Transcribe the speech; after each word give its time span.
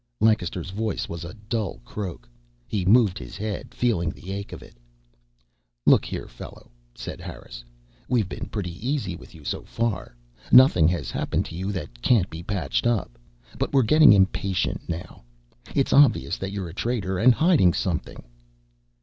Lancaster's 0.19 0.71
voice 0.71 1.07
was 1.07 1.23
a 1.23 1.35
dull 1.47 1.79
croak. 1.85 2.27
He 2.67 2.85
moved 2.85 3.19
his 3.19 3.37
head, 3.37 3.71
feeling 3.75 4.09
the 4.09 4.31
ache 4.31 4.51
of 4.51 4.63
it. 4.63 4.73
"Look 5.85 6.05
here, 6.05 6.27
fellow," 6.27 6.71
said 6.95 7.21
Harris. 7.21 7.63
"We've 8.09 8.27
been 8.27 8.47
pretty 8.49 8.71
easy 8.77 9.15
with 9.15 9.35
you 9.35 9.43
so 9.43 9.61
far. 9.61 10.15
Nothing 10.51 10.87
has 10.87 11.11
happened 11.11 11.45
to 11.45 11.55
you 11.55 11.71
that 11.73 12.01
can't 12.01 12.31
be 12.31 12.41
patched 12.41 12.87
up. 12.87 13.19
But 13.59 13.73
we're 13.73 13.83
getting 13.83 14.11
impatient 14.11 14.89
now. 14.89 15.21
It's 15.75 15.93
obvious 15.93 16.37
that 16.37 16.51
you're 16.51 16.69
a 16.69 16.73
traitor 16.73 17.19
and 17.19 17.35
hiding 17.35 17.71
something." 17.71 18.23